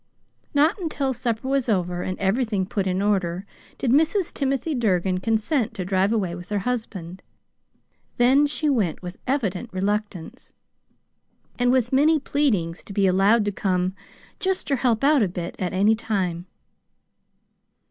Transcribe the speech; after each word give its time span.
Not 0.55 0.79
until 0.79 1.13
supper 1.13 1.47
was 1.47 1.69
over, 1.69 2.01
and 2.01 2.17
everything 2.17 2.65
put 2.65 2.87
in 2.87 3.03
order, 3.03 3.45
did 3.77 3.91
Mrs. 3.91 4.33
Timothy 4.33 4.73
Durgin 4.73 5.19
consent 5.19 5.75
to 5.75 5.85
drive 5.85 6.11
away 6.11 6.33
with 6.33 6.49
her 6.49 6.57
husband; 6.65 7.21
then 8.17 8.47
she 8.47 8.67
went 8.67 9.03
with 9.03 9.19
evident 9.27 9.69
reluctance, 9.71 10.53
and 11.59 11.71
with 11.71 11.93
many 11.93 12.17
pleadings 12.19 12.83
to 12.85 12.93
be 12.93 13.05
allowed 13.05 13.45
to 13.45 13.51
come 13.51 13.93
"just 14.39 14.65
ter 14.65 14.77
help 14.77 15.03
out 15.03 15.21
a 15.21 15.27
bit" 15.27 15.55
at 15.59 15.71
any 15.71 15.93
time. 15.93 16.47